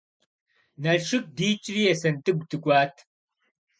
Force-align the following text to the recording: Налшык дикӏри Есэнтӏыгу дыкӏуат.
Налшык 0.83 1.25
дикӏри 1.37 1.81
Есэнтӏыгу 1.91 2.45
дыкӏуат. 2.49 2.95